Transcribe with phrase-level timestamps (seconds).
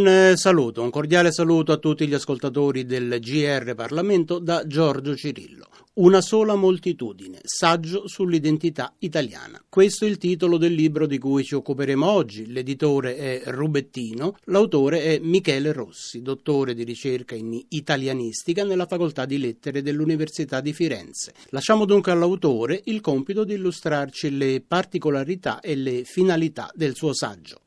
[0.00, 5.14] Un eh, saluto, un cordiale saluto a tutti gli ascoltatori del GR Parlamento da Giorgio
[5.14, 5.66] Cirillo.
[5.96, 9.62] Una sola moltitudine, saggio sull'identità italiana.
[9.68, 12.46] Questo è il titolo del libro di cui ci occuperemo oggi.
[12.46, 19.36] L'editore è Rubettino, l'autore è Michele Rossi, dottore di ricerca in italianistica nella Facoltà di
[19.36, 21.34] Lettere dell'Università di Firenze.
[21.50, 27.60] Lasciamo dunque all'autore il compito di illustrarci le particolarità e le finalità del suo saggio.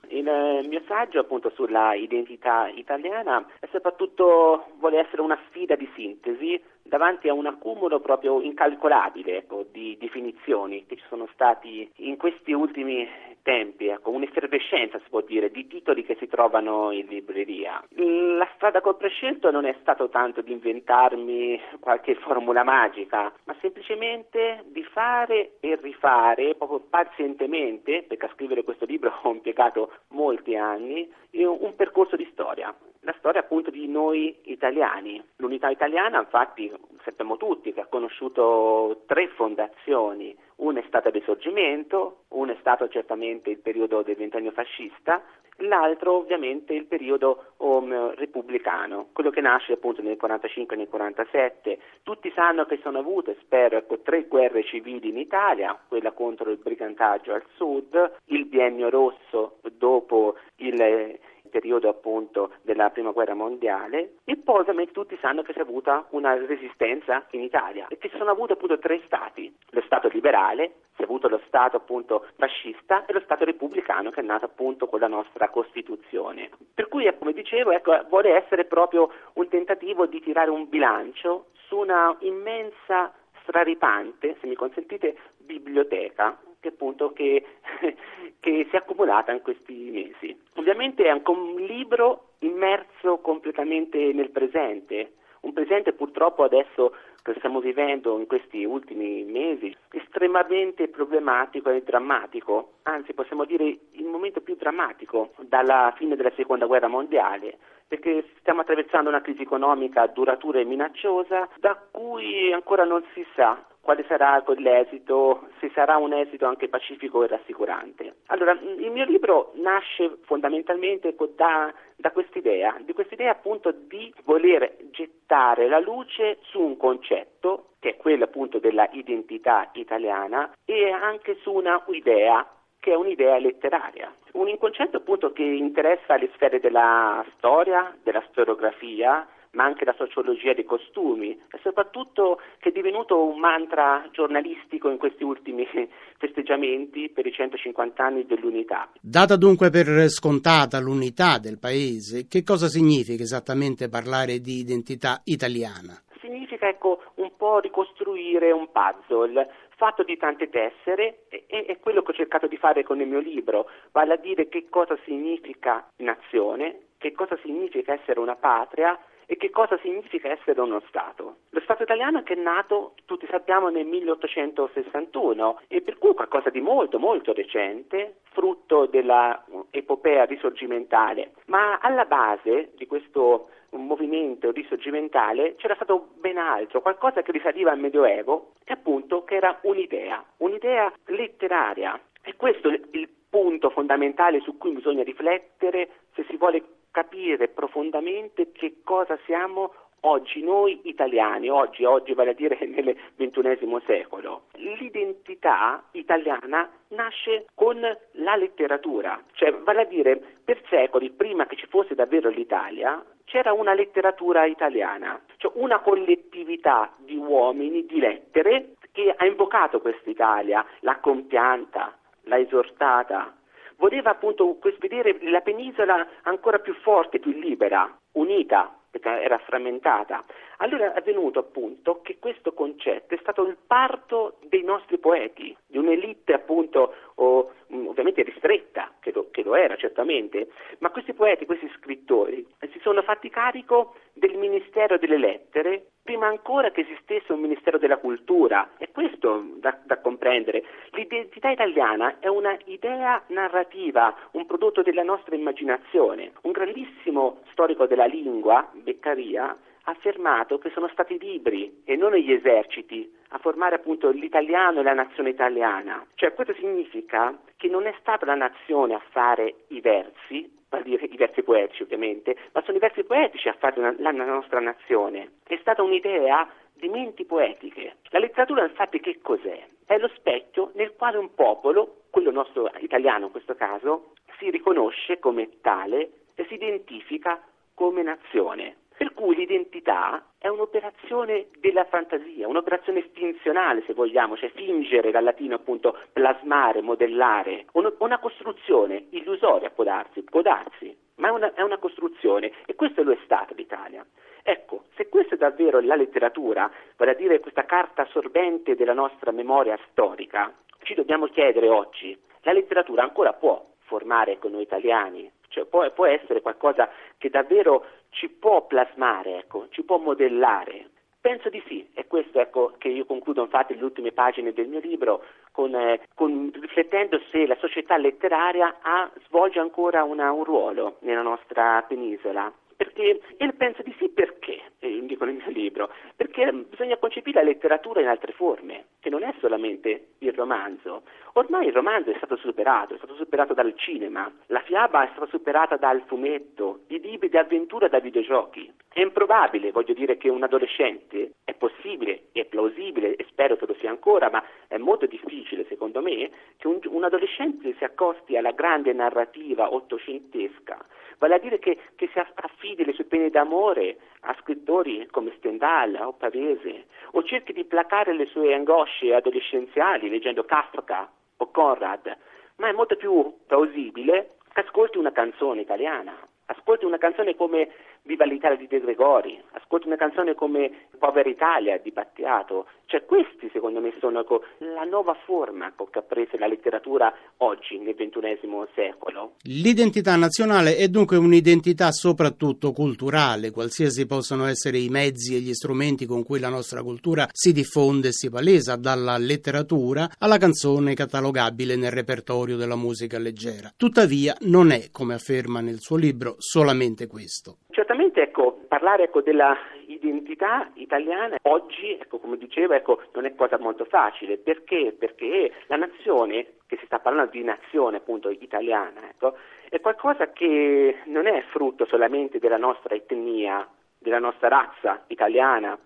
[0.62, 6.62] Il mio saggio appunto sulla identità italiana è soprattutto vuole essere una sfida di sintesi
[6.82, 12.52] davanti a un accumulo proprio incalcolabile ecco, di definizioni che ci sono stati in questi
[12.52, 13.08] ultimi
[13.44, 17.84] tempi, ecco, un'effervescenza si può dire di titoli che si trovano in libreria.
[17.96, 24.64] La strada col prescelto non è stato tanto di inventarmi qualche formula magica, ma semplicemente
[24.68, 31.08] di fare e rifare proprio pazientemente, perché a scrivere questo libro ho impiegato molti anni,
[31.32, 35.22] un percorso di storia la storia appunto di noi italiani.
[35.38, 36.72] L'unità italiana, infatti,
[37.04, 40.36] sappiamo tutti che ha conosciuto tre fondazioni.
[40.58, 45.22] Una è stata il Risorgimento, una è stato certamente il periodo del ventennio fascista,
[45.58, 51.80] l'altro ovviamente il periodo um, repubblicano, quello che nasce appunto nel 45 e nel 47.
[52.04, 56.58] Tutti sanno che sono avute, spero, ecco, tre guerre civili in Italia, quella contro il
[56.58, 61.20] brigantaggio al sud, il biennio rosso dopo il
[61.54, 66.08] periodo appunto della prima guerra mondiale e poi ovviamente tutti sanno che si è avuta
[66.10, 70.74] una resistenza in Italia e che si sono avuti appunto tre stati, lo Stato liberale,
[70.96, 74.88] si è avuto lo Stato appunto fascista e lo Stato repubblicano che è nato appunto
[74.88, 76.50] con la nostra Costituzione.
[76.74, 81.78] Per cui come dicevo ecco, vuole essere proprio un tentativo di tirare un bilancio su
[81.78, 83.14] una immensa
[83.44, 87.44] straripante, se mi consentite, biblioteca che appunto che,
[88.40, 90.36] che si è accumulata in questi mesi.
[90.56, 97.60] Ovviamente è anche un libro immerso completamente nel presente, un presente purtroppo adesso che stiamo
[97.60, 104.56] vivendo in questi ultimi mesi estremamente problematico e drammatico, anzi possiamo dire il momento più
[104.56, 107.58] drammatico dalla fine della seconda guerra mondiale,
[107.88, 113.64] perché stiamo attraversando una crisi economica duratura e minacciosa da cui ancora non si sa
[113.84, 118.16] quale sarà l'esito, se sarà un esito anche pacifico e rassicurante.
[118.28, 125.68] Allora, il mio libro nasce fondamentalmente da, da quest'idea, di quest'idea appunto di voler gettare
[125.68, 131.52] la luce su un concetto, che è quello appunto della identità italiana, e anche su
[131.52, 132.48] una idea
[132.80, 134.14] che è un'idea letteraria.
[134.32, 140.54] Un concetto appunto che interessa le sfere della storia, della storiografia, ma anche la sociologia
[140.54, 145.68] dei costumi e soprattutto che è divenuto un mantra giornalistico in questi ultimi
[146.18, 148.90] festeggiamenti per i 150 anni dell'unità.
[149.02, 156.02] Data dunque per scontata l'unità del paese, che cosa significa esattamente parlare di identità italiana?
[156.20, 162.12] Significa ecco un po' ricostruire un puzzle fatto di tante tessere e è quello che
[162.12, 166.92] ho cercato di fare con il mio libro, vale a dire che cosa significa nazione,
[166.98, 168.98] che cosa significa essere una patria
[169.34, 171.38] e che cosa significa essere uno Stato.
[171.50, 176.62] Lo Stato italiano che è nato, tutti sappiamo, nel 1861 e per cui qualcosa di
[176.62, 186.10] molto molto recente, frutto dell'epopea risorgimentale, ma alla base di questo movimento risorgimentale c'era stato
[186.20, 192.00] ben altro, qualcosa che risaliva al Medioevo e appunto che era un'idea, un'idea letteraria.
[192.22, 198.52] E questo è il punto fondamentale su cui bisogna riflettere se si vuole capire profondamente
[198.52, 199.74] che cosa siamo
[200.06, 204.44] oggi noi italiani, oggi, oggi vale a dire nel ventunesimo secolo.
[204.54, 211.66] L'identità italiana nasce con la letteratura, cioè vale a dire per secoli, prima che ci
[211.68, 219.12] fosse davvero l'Italia, c'era una letteratura italiana, cioè una collettività di uomini, di lettere, che
[219.16, 223.34] ha invocato quest'Italia, l'ha compianta, l'ha esortata,
[223.78, 230.24] voleva appunto vedere la penisola ancora più forte, più libera, unita, perché era frammentata.
[230.58, 235.78] Allora è avvenuto appunto che questo concetto è stato il parto dei nostri poeti, di
[235.78, 240.50] un'elite appunto oh, ovviamente ristretta, che lo, che lo, era certamente,
[240.80, 246.70] ma questi poeti, questi scrittori si sono fatti carico del Ministero delle Lettere prima ancora
[246.72, 248.72] che esistesse un Ministero della Cultura.
[248.78, 250.64] È questo da, da comprendere.
[250.92, 256.34] L'identità italiana è una idea narrativa, un prodotto della nostra immaginazione.
[256.42, 262.14] Un grandissimo storico della lingua, Beccaria, ha affermato che sono stati i libri e non
[262.14, 266.06] gli eserciti a formare appunto l'italiano e la nazione italiana.
[266.16, 270.52] Cioè questo significa che non è stata la nazione a fare i versi,
[270.84, 275.32] i versi poetici ovviamente, ma sono i versi poetici a fare la nostra nazione.
[275.46, 277.98] È stata un'idea di menti poetiche.
[278.10, 279.68] La letteratura infatti che cos'è?
[279.86, 285.20] È lo specchio nel quale un popolo, quello nostro italiano in questo caso, si riconosce
[285.20, 287.42] come tale e si identifica
[287.74, 288.76] come nazione.
[288.96, 295.56] Per cui l'identità è un'operazione della fantasia, un'operazione estinzionale se vogliamo, cioè fingere dal latino
[295.56, 301.78] appunto plasmare, modellare, una costruzione illusoria può darsi, può darsi, ma è una, è una
[301.78, 304.06] costruzione e questo lo è stato l'Italia.
[304.44, 309.32] Ecco, se questa è davvero la letteratura, vale a dire questa carta assorbente della nostra
[309.32, 310.54] memoria storica,
[310.84, 316.06] ci dobbiamo chiedere oggi, la letteratura ancora può formare con noi italiani, cioè può, può
[316.06, 320.90] essere qualcosa che davvero ci può plasmare, ecco, ci può modellare.
[321.20, 324.80] Penso di sì, è questo ecco, che io concludo infatti le ultime pagine del mio
[324.80, 330.98] libro con, eh, con, riflettendo se la società letteraria ha, svolge ancora una, un ruolo
[331.00, 332.52] nella nostra penisola.
[332.76, 337.48] Perché, e penso di sì perché, eh, dico nel mio libro, perché bisogna concepire la
[337.48, 341.04] letteratura in altre forme, che non è solamente il romanzo.
[341.36, 345.26] Ormai il romanzo è stato superato, è stato superato dal cinema, la fiaba è stata
[345.26, 348.72] superata dal fumetto, i libri di avventura da videogiochi.
[348.88, 353.74] È improbabile, voglio dire, che un adolescente, è possibile, è plausibile e spero che lo
[353.80, 358.52] sia ancora, ma è molto difficile secondo me, che un, un adolescente si accosti alla
[358.52, 360.86] grande narrativa ottocentesca,
[361.18, 365.96] vale a dire che, che si affidi le sue pene d'amore a scrittori come Stendhal
[365.96, 371.10] o Pavese, o cerchi di placare le sue angosce adolescenziali leggendo Kafka
[371.44, 372.18] o Conrad,
[372.58, 377.70] ma è molto più plausibile che ascolti una canzone italiana, ascolti una canzone come
[378.04, 383.50] Viva l'Italia di De Gregori, ascolti una canzone come Povera Italia di Battiato, cioè questi
[383.52, 387.94] secondo me sono ecco, la nuova forma ecco, che ha preso la letteratura oggi nel
[387.94, 388.40] XXI
[388.74, 389.34] secolo.
[389.42, 396.06] L'identità nazionale è dunque un'identità soprattutto culturale, qualsiasi possano essere i mezzi e gli strumenti
[396.06, 401.76] con cui la nostra cultura si diffonde e si palesa, dalla letteratura alla canzone catalogabile
[401.76, 403.74] nel repertorio della musica leggera.
[403.76, 407.58] Tuttavia non è, come afferma nel suo libro, solamente questo.
[407.72, 409.54] Certamente ecco, parlare ecco, della
[409.94, 414.38] identità italiana oggi, ecco, come dicevo, ecco, non è cosa molto facile.
[414.38, 414.96] Perché?
[414.98, 419.36] Perché la nazione, che si sta parlando di nazione appunto italiana, ecco,
[419.70, 423.68] è qualcosa che non è frutto solamente della nostra etnia,
[423.98, 425.78] della nostra razza italiana,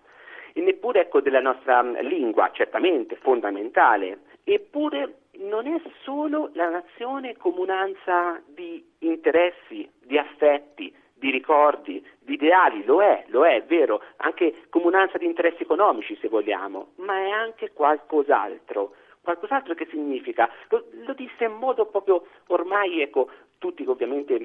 [0.53, 8.41] e neppure ecco, della nostra lingua, certamente fondamentale, eppure non è solo la nazione comunanza
[8.45, 14.65] di interessi, di affetti, di ricordi, di ideali, lo è, lo è, è vero, anche
[14.69, 18.93] comunanza di interessi economici se vogliamo, ma è anche qualcos'altro.
[19.21, 20.49] Qualcos'altro che significa?
[20.69, 24.37] Lo, lo disse in modo proprio ormai ecco, tutti ovviamente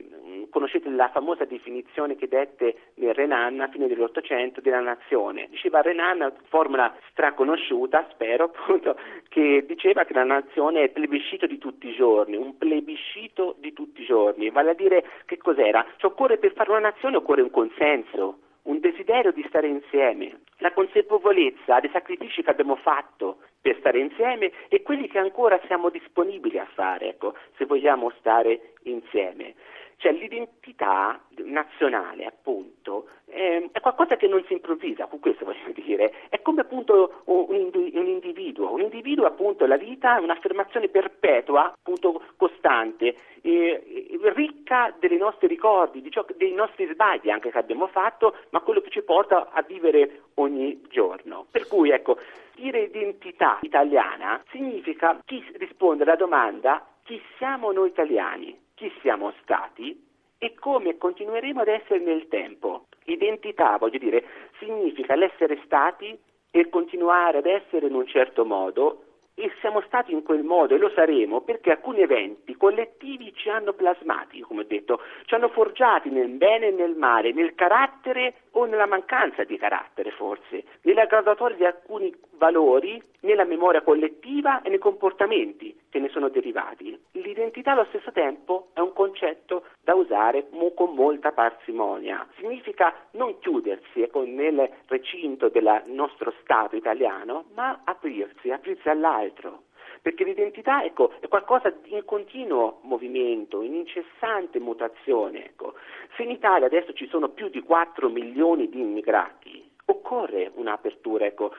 [0.53, 5.49] conoscete la famosa definizione che dette Renan a fine dell'Ottocento della nazione.
[5.51, 8.97] Diceva Renan, formula straconosciuta, spero appunto,
[9.29, 14.03] che diceva che la nazione è plebiscito di tutti i giorni, un plebiscito di tutti
[14.03, 15.85] i giorni, vale a dire che cos'era?
[15.97, 20.73] Cioè, occorre per fare una nazione occorre un consenso, un desiderio di stare insieme, la
[20.73, 26.59] consapevolezza dei sacrifici che abbiamo fatto per stare insieme e quelli che ancora siamo disponibili
[26.59, 29.55] a fare, ecco, se vogliamo stare insieme.
[30.03, 36.13] Cioè l'identità nazionale, appunto, eh, è qualcosa che non si improvvisa, con questo voglio dire,
[36.29, 42.21] è come appunto un, un individuo, un individuo appunto la vita è un'affermazione perpetua, appunto
[42.37, 48.59] costante, eh, ricca dei nostri ricordi, ciò, dei nostri sbagli anche che abbiamo fatto, ma
[48.59, 51.47] quello che ci porta a vivere ogni giorno.
[51.49, 52.19] Per cui ecco,
[52.57, 59.97] dire identità italiana significa chi risponde alla domanda chi siamo noi italiani chi siamo stati
[60.39, 62.87] e come continueremo ad essere nel tempo.
[63.05, 64.25] Identità, voglio dire,
[64.59, 66.19] significa l'essere stati
[66.51, 70.79] e continuare ad essere in un certo modo e siamo stati in quel modo e
[70.79, 76.11] lo saremo perché alcuni eventi collettivi ci hanno plasmati, come ho detto, ci hanno forgiati
[76.11, 81.57] nel bene e nel male, nel carattere o nella mancanza di carattere forse, nella graduatoria
[81.57, 82.13] di alcuni
[82.43, 87.01] valori, nella memoria collettiva e nei comportamenti che ne sono derivati.
[87.13, 92.27] L'identità allo stesso tempo è un concetto da usare con molta parsimonia.
[92.39, 99.71] Significa non chiudersi ecco, nel recinto del nostro Stato italiano, ma aprirsi, aprirsi all'altro
[100.03, 105.45] perché l'identità ecco, è qualcosa in continuo movimento, in incessante mutazione.
[105.45, 105.75] Ecco.
[106.17, 109.62] Se in Italia adesso ci sono più di 4 milioni di immigrati,
[109.93, 111.55] occorre un'apertura ecco,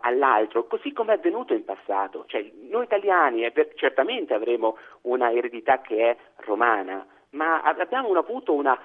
[0.00, 2.24] all'altro, così come è avvenuto in passato.
[2.26, 8.78] Cioè, noi italiani eh, certamente avremo una eredità che è romana, ma abbiamo avuto una,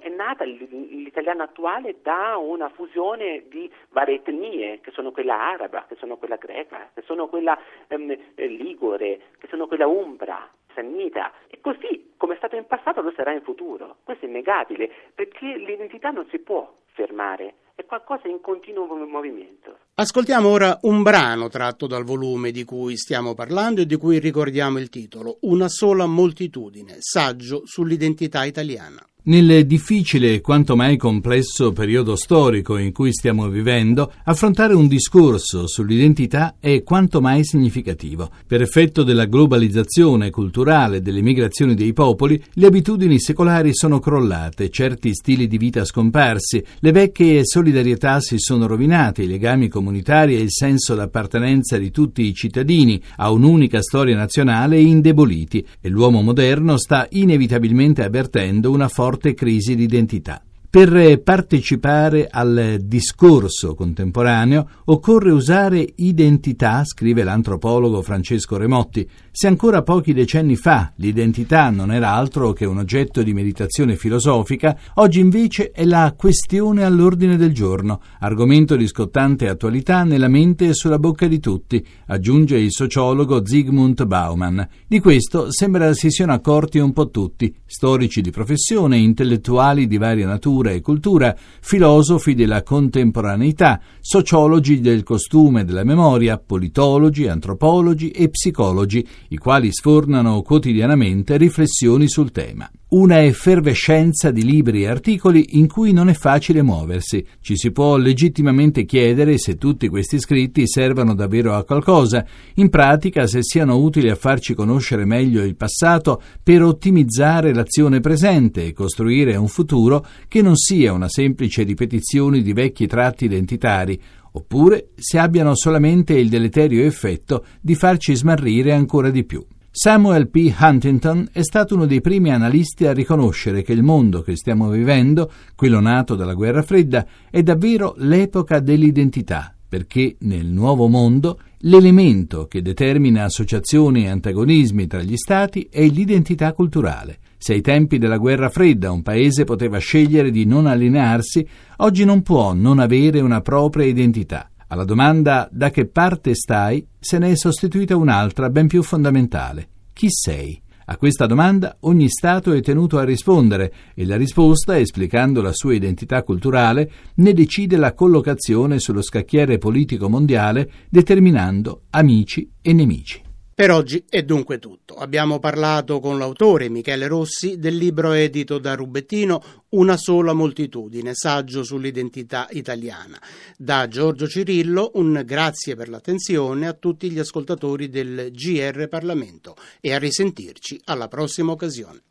[0.00, 5.96] è nata l'italiano attuale da una fusione di varie etnie, che sono quella araba, che
[5.96, 11.32] sono quella greca, che sono quella ehm, ligure, che sono quella umbra, sannita.
[11.48, 13.96] E così, come è stato in passato, lo sarà in futuro.
[14.04, 17.54] Questo è innegabile, perché l'identità non si può fermare,
[17.88, 19.76] qualcosa in continuo movimento.
[19.94, 24.78] Ascoltiamo ora un brano tratto dal volume di cui stiamo parlando e di cui ricordiamo
[24.78, 29.04] il titolo, Una sola moltitudine, saggio sull'identità italiana.
[29.28, 35.66] Nel difficile e quanto mai complesso periodo storico in cui stiamo vivendo, affrontare un discorso
[35.66, 38.30] sull'identità è quanto mai significativo.
[38.46, 45.12] Per effetto della globalizzazione culturale, delle migrazioni dei popoli, le abitudini secolari sono crollate, certi
[45.12, 50.50] stili di vita scomparsi, le vecchie solidarietà si sono rovinate, i legami comunitari e il
[50.50, 57.06] senso d'appartenenza di tutti i cittadini a un'unica storia nazionale indeboliti e l'uomo moderno sta
[57.10, 60.47] inevitabilmente avvertendo una forte forte crisi di identità.
[60.70, 69.08] Per partecipare al discorso contemporaneo occorre usare identità, scrive l'antropologo Francesco Remotti.
[69.32, 74.76] Se ancora pochi decenni fa l'identità non era altro che un oggetto di meditazione filosofica,
[74.96, 80.74] oggi invece è la questione all'ordine del giorno, argomento di scottante attualità nella mente e
[80.74, 84.68] sulla bocca di tutti, aggiunge il sociologo Zygmunt Bauman.
[84.86, 90.26] Di questo sembra si siano accorti un po' tutti, storici di professione, intellettuali di varia
[90.26, 98.10] natura, letteratura e cultura, filosofi della contemporaneità, sociologi del costume e della memoria, politologi, antropologi
[98.10, 105.58] e psicologi, i quali sfornano quotidianamente riflessioni sul tema una effervescenza di libri e articoli
[105.58, 107.22] in cui non è facile muoversi.
[107.40, 113.26] Ci si può legittimamente chiedere se tutti questi scritti servano davvero a qualcosa, in pratica
[113.26, 119.36] se siano utili a farci conoscere meglio il passato per ottimizzare l'azione presente e costruire
[119.36, 124.00] un futuro che non sia una semplice ripetizione di vecchi tratti identitari,
[124.32, 129.44] oppure se abbiano solamente il deleterio effetto di farci smarrire ancora di più.
[129.80, 130.52] Samuel P.
[130.58, 135.30] Huntington è stato uno dei primi analisti a riconoscere che il mondo che stiamo vivendo,
[135.54, 142.60] quello nato dalla guerra fredda, è davvero l'epoca dell'identità, perché nel nuovo mondo l'elemento che
[142.60, 147.18] determina associazioni e antagonismi tra gli stati è l'identità culturale.
[147.38, 152.22] Se ai tempi della guerra fredda un paese poteva scegliere di non allinearsi, oggi non
[152.22, 154.50] può non avere una propria identità.
[154.68, 159.68] Alla domanda da che parte stai se ne è sostituita un'altra ben più fondamentale.
[159.94, 160.60] Chi sei?
[160.90, 165.74] A questa domanda ogni Stato è tenuto a rispondere e la risposta, esplicando la sua
[165.74, 173.27] identità culturale, ne decide la collocazione sullo scacchiere politico mondiale, determinando amici e nemici.
[173.58, 174.94] Per oggi è dunque tutto.
[174.94, 181.64] Abbiamo parlato con l'autore Michele Rossi del libro edito da Rubettino Una sola moltitudine, saggio
[181.64, 183.20] sull'identità italiana.
[183.56, 189.92] Da Giorgio Cirillo un grazie per l'attenzione a tutti gli ascoltatori del GR Parlamento e
[189.92, 192.02] a risentirci alla prossima occasione.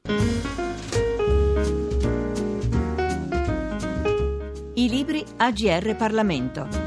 [4.74, 6.87] I libri AGR Parlamento.